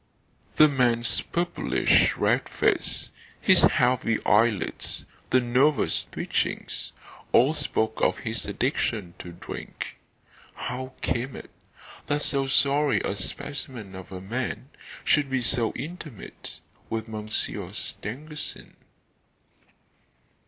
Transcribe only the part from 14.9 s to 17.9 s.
should be so intimate with Monsieur